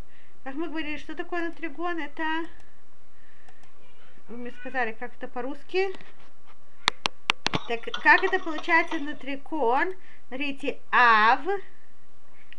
Как 0.45 0.55
мы 0.55 0.69
говорили, 0.69 0.97
что 0.97 1.13
такое 1.13 1.49
נוטריקון? 1.49 1.99
Это 1.99 2.23
вы 4.29 4.37
мне 4.37 4.51
сказали, 4.61 4.93
как 4.93 5.13
это 5.17 5.27
по-русски. 5.27 5.89
Так, 7.67 7.81
как 8.01 8.23
это 8.23 8.39
получается 8.39 8.97
נוטריקון? 8.97 9.93
Смотрите, 10.29 10.79
אב, 10.89 11.41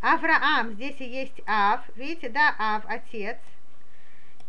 Авраам, 0.01 0.73
здесь 0.73 1.01
и 1.01 1.05
есть 1.05 1.41
אב, 1.47 1.81
видите, 1.95 2.29
да, 2.29 2.55
אב, 2.59 2.83
отец. 2.87 3.39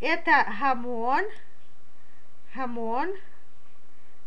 Это 0.00 0.46
Гамон, 0.60 1.24
Гамон, 2.54 3.08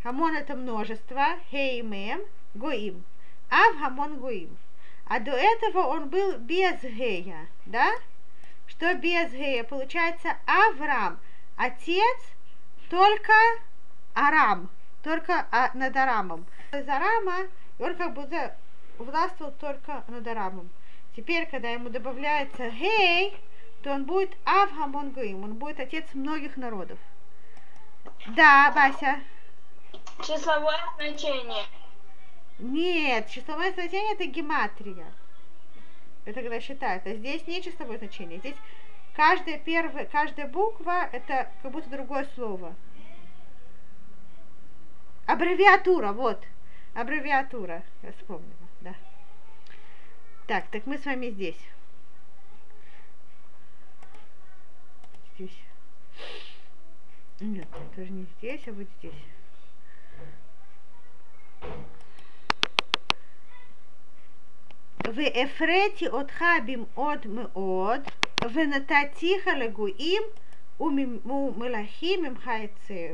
Гамон 0.04 0.36
это 0.36 0.56
множество, 0.56 1.38
הא 1.52 1.80
מם, 1.80 2.22
גוים. 2.56 3.04
אב, 3.52 3.80
המון, 3.80 4.20
גוים. 4.20 4.58
А 5.10 5.20
до 5.20 5.32
этого 5.32 5.88
он 5.88 6.08
был 6.10 6.38
без 6.38 6.84
Гея, 6.84 7.48
да? 7.66 7.92
Что 8.68 8.94
без 8.94 9.32
Гея? 9.32 9.64
Получается 9.64 10.38
Авраам, 10.46 11.20
отец 11.58 12.18
только 12.92 13.34
Арам, 14.14 14.70
только 15.04 15.48
а, 15.52 15.72
над 15.74 15.98
Арамом. 15.98 16.46
Из 16.72 16.88
Арама 16.88 17.48
он 17.80 17.96
как 17.96 18.14
будто 18.14 18.56
властвовал 19.00 19.52
только 19.54 20.04
над 20.10 20.28
Арамом. 20.28 20.70
Теперь, 21.16 21.48
когда 21.48 21.70
ему 21.70 21.90
добавляется 21.90 22.70
Гей, 22.70 23.36
то 23.82 23.92
он 23.92 24.06
будет 24.06 24.38
Авгамон 24.46 25.10
Гуим, 25.10 25.44
он 25.44 25.56
будет 25.56 25.80
отец 25.80 26.06
многих 26.14 26.56
народов. 26.56 27.00
Да, 28.28 28.72
Бася. 28.76 29.22
Числовое 30.22 30.80
значение. 30.98 31.66
Нет, 32.60 33.30
числовое 33.30 33.72
значение 33.72 34.14
это 34.14 34.26
гематрия. 34.26 35.08
Это 36.26 36.42
когда 36.42 36.60
считают. 36.60 37.06
А 37.08 37.16
здесь 37.16 37.48
не 37.48 37.64
числовое 37.64 37.98
значение. 37.98 38.40
Здесь 38.40 38.58
каждая 39.16 39.58
первая, 39.58 40.06
каждая 40.06 40.48
буква 40.48 41.10
это 41.12 41.50
как 41.62 41.72
будто 41.72 41.90
другое 41.90 42.28
слово. 42.36 42.76
Аббревиатура, 45.26 46.12
вот. 46.12 46.44
Аббревиатура. 46.94 47.82
Я 48.04 48.12
вспомнила, 48.12 48.68
да. 48.82 48.96
Так, 50.48 50.68
так 50.68 50.86
мы 50.86 50.98
с 50.98 51.06
вами 51.06 51.30
здесь. 51.30 51.60
Здесь. 55.36 55.58
Нет, 57.40 57.68
тоже 57.96 58.12
не 58.12 58.26
здесь, 58.38 58.68
а 58.68 58.74
вот 58.74 58.88
здесь. 58.98 59.14
Веэфрети 65.10 66.06
от 66.06 66.30
хабим 66.30 66.88
от 66.96 67.26
мы 67.26 67.46
от, 67.56 68.02
венататиха 68.48 69.54
нататиха 69.54 69.54
умилахим 69.56 69.88
им 69.88 70.24
у 70.78 70.92
мул 70.92 71.56
мелахим 71.56 72.26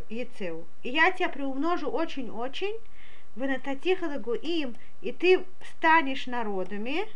яцеу. 0.10 0.66
И 0.84 0.90
я 0.90 1.12
тебя 1.12 1.30
приумножу 1.30 1.90
очень-очень, 1.90 2.76
венататиха 3.38 4.08
легуим, 4.08 4.76
и 5.02 5.14
ты 5.14 5.46
станешь 5.72 6.28
народами, 6.28 7.08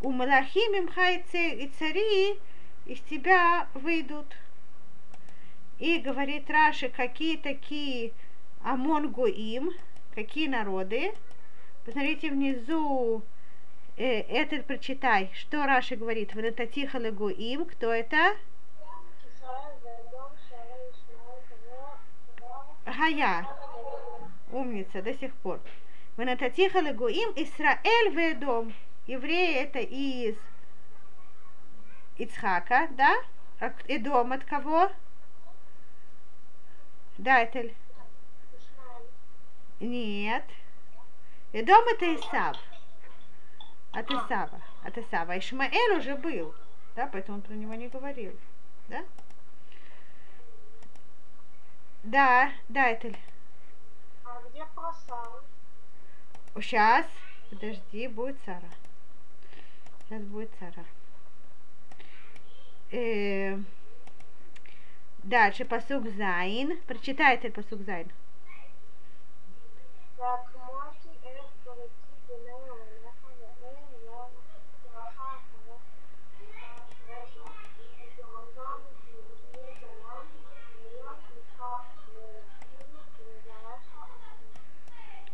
умилахим 0.00 0.74
им 0.74 0.88
яцеу, 0.88 1.56
и 1.56 1.68
цари 1.78 2.40
из 2.84 2.98
тебя 3.02 3.68
выйдут. 3.74 4.26
И 5.78 5.98
говорит 5.98 6.50
Раши, 6.50 6.88
какие 6.88 7.36
такие 7.36 8.10
амонгуим, 8.64 9.70
какие 10.16 10.48
народы. 10.48 11.12
Посмотрите 11.84 12.30
внизу 12.30 13.22
э, 13.96 14.20
это 14.20 14.62
прочитай, 14.62 15.30
что 15.34 15.64
Раши 15.66 15.96
говорит. 15.96 16.34
Венататиха 16.34 16.96
лагуим, 16.96 17.64
кто 17.64 17.92
это? 17.92 18.36
Гая. 22.84 23.46
Умница 24.52 25.02
до 25.02 25.14
сих 25.14 25.34
пор. 25.36 25.60
Ванататиха 26.16 26.80
легуим 26.80 27.30
Исраэль 27.36 28.14
ведом. 28.14 28.72
Евреи 29.06 29.56
это 29.56 29.78
из 29.80 30.36
Ицхака, 32.16 32.88
да? 32.92 33.14
А 33.60 33.72
Эдом 33.86 34.32
от 34.32 34.44
кого? 34.44 34.90
Да, 37.18 37.40
это... 37.40 37.70
Нет. 39.80 40.44
Эдом 41.52 41.84
это 41.88 42.14
Исав. 42.14 42.56
А 43.96 44.00
от 44.00 44.10
Исава. 44.10 44.60
А. 44.84 44.88
От 44.88 44.98
а 44.98 45.00
Исава. 45.00 45.38
Ишмаэль 45.38 45.96
уже 45.96 46.16
был, 46.16 46.54
да, 46.94 47.06
поэтому 47.06 47.38
он 47.38 47.42
про 47.42 47.54
него 47.54 47.74
не 47.74 47.88
говорил, 47.88 48.38
да? 48.88 49.02
Да, 52.02 52.52
да, 52.68 52.88
это... 52.88 53.08
А 54.22 54.42
где 54.50 54.66
про 54.74 54.92
Сару? 54.92 55.40
Сейчас, 56.56 57.06
подожди, 57.48 58.06
будет 58.08 58.36
Сара. 58.44 58.68
Сейчас 60.04 60.22
будет 60.24 60.50
Сара. 60.60 60.84
Э, 62.90 63.58
дальше 65.22 65.64
פסוק 65.64 66.06
ז׳. 66.10 66.78
Прочитай 66.82 67.36
этот 67.36 67.54
פסוק 67.54 67.80
ז׳. 67.86 68.12
Как 70.18 70.54
можно 70.66 71.05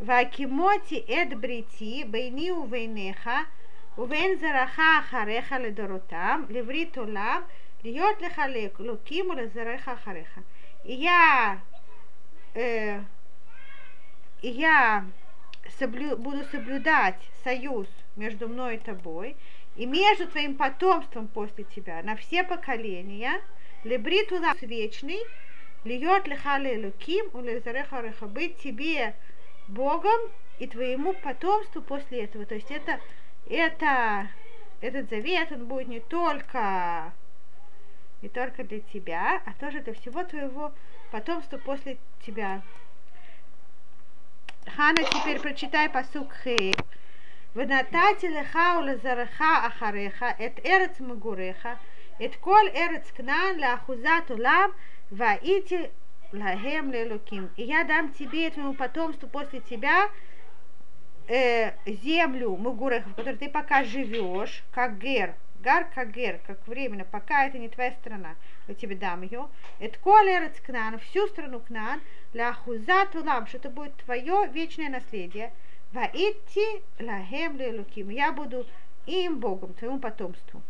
והקימותי 0.01 1.05
את 1.09 1.39
בריתי 1.39 2.03
ביני 2.11 2.51
וביניך 2.51 3.29
ובין 3.97 4.35
זרעך 4.35 4.79
אחריך 4.99 5.55
לדורותם, 5.59 6.43
לברית 6.49 6.97
עולם, 6.97 7.41
להיות 7.83 8.21
לך 8.21 8.41
לאלוקים 8.49 9.29
ולזרעך 9.29 9.89
אחריך. 9.89 10.39
И 10.87 10.93
я, 10.93 11.59
э, 12.55 13.01
и 14.41 14.47
я 14.47 15.05
соблю, 15.77 16.15
буду 16.15 16.45
соблюдать 16.45 17.19
союз 17.43 17.87
между 18.15 18.47
мной 18.47 18.75
и 18.75 18.79
тобой, 18.79 19.35
и 19.75 19.85
между 19.85 20.27
твоим 20.27 20.55
потомством 20.55 21.27
после 21.27 21.65
тебя 21.65 22.01
на 22.03 22.15
все 22.15 22.43
поколения, 22.43 23.41
лебрит 23.83 24.31
улам 24.31 24.55
вечный, 24.61 25.19
льет 25.83 26.27
леха 26.27 26.57
лелуким, 26.57 27.25
улезареха 27.33 28.01
реха, 28.01 28.27
быть 28.27 28.57
тебе 28.59 29.13
Богом 29.67 30.19
и 30.59 30.67
твоему 30.67 31.13
потомству 31.13 31.81
после 31.81 32.23
этого. 32.23 32.45
То 32.45 32.55
есть 32.55 32.71
это, 32.71 32.99
это, 33.47 34.29
этот 34.81 35.09
завет, 35.09 35.51
он 35.51 35.65
будет 35.65 35.87
не 35.87 35.99
только, 35.99 37.13
не 38.21 38.29
только 38.29 38.63
для 38.63 38.79
тебя, 38.79 39.41
а 39.45 39.53
тоже 39.59 39.81
для 39.81 39.93
всего 39.93 40.23
твоего 40.23 40.71
потомства 41.11 41.57
после 41.57 41.97
тебя. 42.25 42.61
Хана, 44.75 45.03
теперь 45.03 45.39
прочитай 45.39 45.89
посук 45.89 46.33
Хей. 46.43 46.73
ונתתי 47.57 48.29
לך 48.29 48.59
ולזרעך 48.79 49.41
אחריך 49.41 50.25
את 50.45 50.59
ארץ 50.65 51.01
מגוריך, 51.01 51.67
את 52.25 52.35
כל 52.39 52.61
ארץ 52.75 53.11
כנען 53.11 53.59
לאחוזת 53.59 54.29
עולם, 54.29 54.69
והייתי 55.11 55.77
лахем 56.32 56.90
лелуким. 56.90 57.50
И 57.56 57.64
я 57.64 57.84
дам 57.84 58.12
тебе 58.12 58.48
и 58.48 58.50
твоему 58.50 58.74
потомству 58.74 59.28
после 59.28 59.60
тебя 59.60 60.10
э, 61.28 61.72
землю 61.86 62.56
Мугурехов, 62.56 63.12
в 63.12 63.14
которой 63.14 63.36
ты 63.36 63.48
пока 63.48 63.84
живешь, 63.84 64.62
как 64.72 64.98
гер, 64.98 65.34
гар 65.60 65.86
как 65.94 66.10
гер, 66.10 66.40
как 66.46 66.66
временно, 66.66 67.04
пока 67.04 67.46
это 67.46 67.58
не 67.58 67.68
твоя 67.68 67.92
страна, 67.92 68.34
я 68.68 68.74
тебе 68.74 68.96
дам 68.96 69.22
ее. 69.22 69.48
Это 69.78 69.98
колерец 69.98 70.60
Кнан, 70.60 70.98
всю 70.98 71.26
страну 71.28 71.60
Кнан, 71.60 72.00
ляхузат 72.32 73.14
улам, 73.14 73.46
что 73.46 73.58
это 73.58 73.70
будет 73.70 73.96
твое 73.96 74.48
вечное 74.52 74.88
наследие. 74.88 75.52
Ваити 75.92 76.82
лахем 77.00 77.58
лелуким. 77.58 78.08
Я 78.08 78.32
буду 78.32 78.66
им 79.06 79.38
Богом, 79.38 79.74
твоему 79.74 79.98
потомству. 79.98 80.62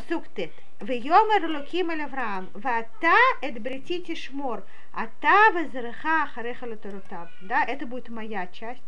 Тет. 0.00 0.50
Вейомер 0.80 1.48
луким 1.48 1.90
эль 1.90 2.02
Авраам, 2.02 2.48
вата 2.54 3.16
эт 3.40 3.60
бретити 3.62 4.14
шмор, 4.16 4.64
а 4.92 5.06
та 5.20 5.50
везреха 5.50 6.26
хареха 6.26 6.66
латарутав. 6.66 7.28
Да, 7.42 7.64
это 7.64 7.86
будет 7.86 8.08
моя 8.08 8.48
часть 8.48 8.82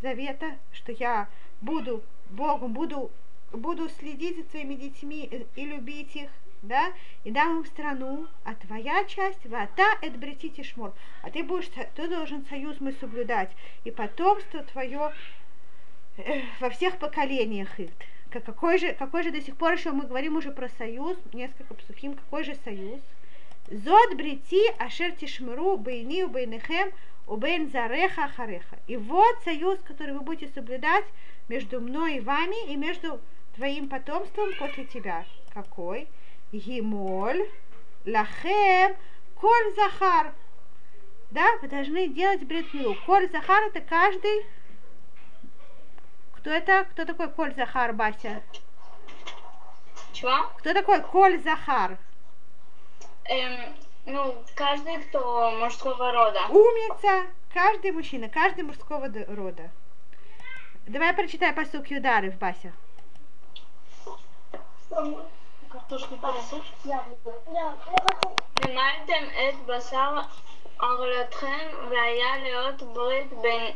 завета, 0.00 0.56
что 0.72 0.92
я 0.92 1.28
буду 1.60 2.04
Богом, 2.30 2.72
буду, 2.72 3.10
буду 3.52 3.88
следить 3.88 4.36
за 4.36 4.44
твоими 4.44 4.74
детьми 4.74 5.28
и 5.56 5.64
любить 5.64 6.14
их, 6.14 6.30
да, 6.62 6.92
и 7.24 7.30
дам 7.32 7.58
им 7.58 7.66
страну, 7.66 8.28
а 8.44 8.54
твоя 8.54 9.04
часть, 9.04 9.44
вата 9.44 9.98
эт 10.02 10.16
бретити 10.18 10.62
шмор, 10.62 10.94
а 11.22 11.30
ты 11.30 11.42
будешь, 11.42 11.68
ты 11.96 12.08
должен 12.08 12.46
союз 12.46 12.76
мы 12.80 12.92
соблюдать, 12.92 13.50
и 13.82 13.90
потомство 13.90 14.62
твое 14.62 15.12
э, 16.16 16.42
во 16.60 16.70
всех 16.70 16.98
поколениях 16.98 17.80
их. 17.80 17.90
Какой 18.44 18.78
же, 18.78 18.92
какой 18.92 19.22
же 19.22 19.30
до 19.30 19.40
сих 19.40 19.56
пор 19.56 19.72
еще 19.72 19.92
мы 19.92 20.06
говорим 20.06 20.36
уже 20.36 20.50
про 20.50 20.68
союз, 20.78 21.16
несколько 21.32 21.74
псухим, 21.74 22.14
какой 22.14 22.44
же 22.44 22.54
союз? 22.64 23.00
Зод 23.70 24.14
брити 24.14 24.72
ашер 24.78 25.12
тишмеру 25.12 25.76
бейни 25.76 26.22
у 26.22 26.28
бейнехем 26.28 26.92
у 27.26 27.36
бейн 27.36 27.70
зареха 27.70 28.28
хареха. 28.28 28.78
И 28.86 28.96
вот 28.96 29.36
союз, 29.44 29.78
который 29.84 30.14
вы 30.14 30.20
будете 30.20 30.52
соблюдать 30.52 31.04
между 31.48 31.80
мной 31.80 32.16
и 32.16 32.20
вами, 32.20 32.72
и 32.72 32.76
между 32.76 33.20
твоим 33.54 33.88
потомством 33.88 34.50
после 34.58 34.84
тебя. 34.86 35.24
Какой? 35.52 36.08
Гимоль, 36.52 37.46
лахем, 38.06 38.96
коль 39.34 39.74
захар. 39.74 40.32
Да, 41.30 41.58
вы 41.60 41.68
должны 41.68 42.08
делать 42.08 42.42
бретмилу. 42.44 42.96
Коль 43.04 43.28
захар 43.30 43.64
это 43.64 43.80
каждый 43.80 44.46
кто 46.37 46.49
это? 46.49 46.85
Кто 46.91 47.05
такой 47.05 47.29
Коль 47.29 47.53
Захар, 47.55 47.93
Бася? 47.93 48.41
Чего? 50.11 50.49
Кто 50.57 50.73
такой 50.73 51.01
Коль 51.01 51.39
Захар? 51.41 51.97
Эм, 53.25 53.75
ну, 54.05 54.35
каждый, 54.55 54.97
кто 55.03 55.51
мужского 55.51 56.11
рода. 56.11 56.41
Умница! 56.49 57.27
Каждый 57.53 57.91
мужчина, 57.91 58.29
каждый 58.29 58.63
мужского 58.63 59.09
д- 59.09 59.25
рода. 59.29 59.69
Давай 60.87 61.13
прочитай 61.13 61.53
посук 61.53 61.87
Юдары 61.87 62.31
в 62.31 62.37
Бася. 62.37 62.73
картошку 65.71 66.17
порезать. 66.17 66.63
למדתם 68.63 69.23
את 69.33 69.65
בשר 69.65 70.19
ערלתכם 70.79 71.67
והיה 71.89 72.37
להיות 72.43 72.81
ברית 72.93 73.33
בין, 73.41 73.73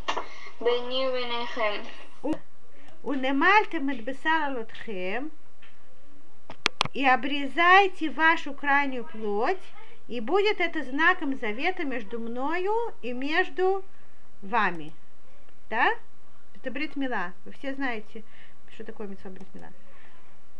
ביני 0.62 1.08
וביניכם. 1.08 1.82
Унемальтем 3.04 3.89
лотхем 4.56 5.32
и 6.93 7.06
обрезайте 7.06 8.10
вашу 8.10 8.54
крайнюю 8.54 9.06
плоть, 9.06 9.58
и 10.08 10.19
будет 10.19 10.60
это 10.60 10.84
знаком 10.84 11.38
завета 11.38 11.84
между 11.84 12.19
мною 12.19 12.73
и 13.02 13.13
между 13.13 13.84
вами. 14.41 14.93
Да? 15.69 15.93
Это 16.56 16.71
бритмила. 16.71 17.34
Вы 17.45 17.52
все 17.52 17.73
знаете, 17.76 18.23
что 18.73 18.84
такое 18.84 19.08
митцва 19.08 19.30
бритмила. 19.30 19.69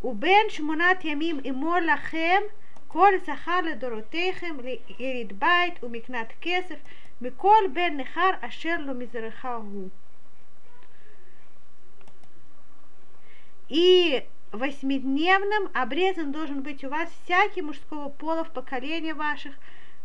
Убен 0.00 0.48
шмунат 0.50 1.02
ямим 1.02 1.40
и 1.40 1.50
лахем 1.50 2.44
כל 2.88 3.12
זכר 3.26 3.60
לדורותיכם 3.60 4.56
ליריד 4.60 5.40
בית 5.40 5.84
ומקנת 5.84 6.32
כסף 6.40 6.76
מכל 7.20 7.62
בן 7.72 7.96
נכר 7.96 8.30
אשר 8.40 8.76
לו 8.78 8.94
מזרחה 8.94 9.54
הוא. 9.54 9.88
И 13.69 14.25
восьмидневным 14.51 15.69
обрезан 15.73 16.31
должен 16.31 16.61
быть 16.61 16.83
у 16.83 16.89
вас 16.89 17.09
всякий 17.23 17.61
мужского 17.61 18.09
пола 18.09 18.43
в 18.43 18.51
поколении 18.51 19.13
ваших, 19.13 19.53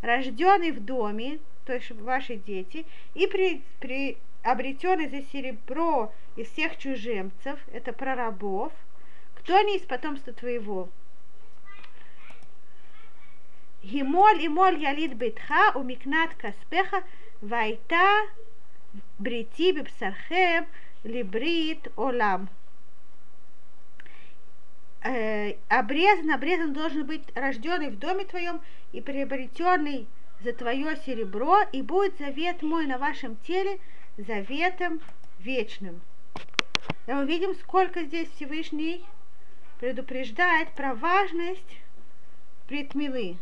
рожденный 0.00 0.70
в 0.72 0.84
доме, 0.84 1.38
то 1.66 1.74
есть 1.74 1.90
ваши 1.90 2.36
дети, 2.36 2.86
и 3.14 3.26
при, 3.26 3.62
при 3.80 4.16
обретенный 4.42 5.08
за 5.08 5.22
серебро 5.30 6.12
из 6.36 6.48
всех 6.48 6.78
чужемцев, 6.78 7.58
это 7.72 7.92
про 7.92 8.14
рабов, 8.14 8.72
кто 9.34 9.60
не 9.60 9.76
из 9.76 9.82
потомства 9.82 10.32
твоего. 10.32 10.88
Гимоль 13.82 14.42
и 14.42 14.48
моль 14.48 14.78
ялит 14.78 15.14
битха 15.14 15.72
у 15.74 15.82
микнат 15.82 16.34
каспеха 16.34 17.04
вайта 17.40 18.26
брити 19.18 19.72
бипсархем 19.72 20.66
либрит 21.04 21.88
олам 21.96 22.48
э, 25.02 25.54
обрезан, 25.68 26.30
обрезан 26.30 26.72
должен 26.72 27.06
быть 27.06 27.22
рожденный 27.34 27.90
в 27.90 27.98
доме 27.98 28.24
твоем 28.24 28.60
и 28.92 29.00
приобретенный 29.00 30.06
за 30.42 30.52
твое 30.52 30.96
серебро, 31.04 31.62
и 31.72 31.82
будет 31.82 32.16
завет 32.18 32.62
мой 32.62 32.86
на 32.86 32.98
вашем 32.98 33.36
теле 33.46 33.78
заветом 34.16 35.00
вечным. 35.38 36.00
И 37.06 37.12
мы 37.12 37.26
видим, 37.26 37.54
сколько 37.54 38.04
здесь 38.04 38.28
Всевышний 38.30 39.04
предупреждает 39.80 40.70
про 40.72 40.94
важность 40.94 41.78
предмилы. 42.66 43.38